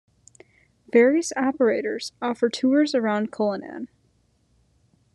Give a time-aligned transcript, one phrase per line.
[0.91, 3.87] Various operators offer tours around Cullinan.